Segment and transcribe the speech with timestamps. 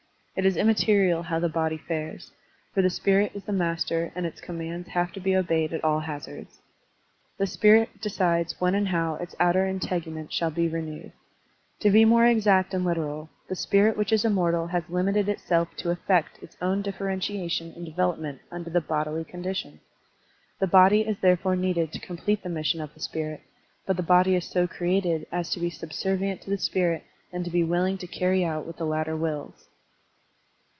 [0.33, 2.31] It is immaterial how the body fares,
[2.73, 5.99] for the spirit is the master and its commands have to be obeyed at all
[5.99, 6.61] hazards.
[7.37, 11.11] The spirit decides when and how its outer integument shall be renewed.
[11.81, 15.91] To be more exact and literal, the spirit which is immortal has limited itself to
[15.91, 19.81] effect its own differentiation and devel opment tmder the bodily condition.
[20.61, 23.41] The body is therefore needed to complete the mission of the spirit,
[23.85, 27.51] but the body is so created as to be subservient to the spirit and to
[27.51, 29.67] be willing to carry out what the latter wills.